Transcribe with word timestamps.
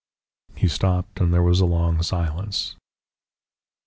He 0.55 0.67
stopped, 0.67 1.21
and 1.21 1.31
there 1.31 1.43
was 1.43 1.59
a 1.59 1.67
long 1.67 2.01
silence. 2.01 2.75